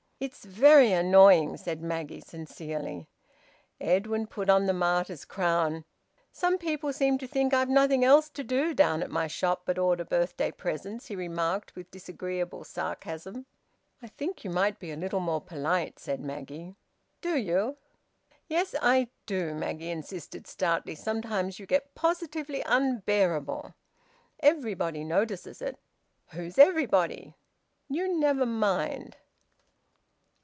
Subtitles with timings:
[0.23, 3.07] "It's very annoying!" said Maggie sincerely.
[3.79, 5.83] Edwin put on the martyr's crown.
[6.31, 9.79] "Some people seem to think I've nothing else to do down at my shop but
[9.79, 13.47] order birthday presents," he remarked with disagreeable sarcasm.
[13.99, 16.75] "I think you might be a little more polite," said Maggie.
[17.21, 17.77] "Do you!"
[18.47, 20.93] "Yes; I do!" Maggie insisted stoutly.
[20.93, 23.73] "Sometimes you get positively unbearable.
[24.39, 25.79] Everybody notices it."
[26.33, 27.33] "Who's everybody?"
[27.89, 29.15] "You never mind!"